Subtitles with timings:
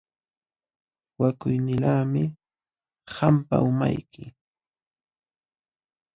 [1.19, 2.23] Wakuynilaqmi
[3.13, 4.23] qampa umayki.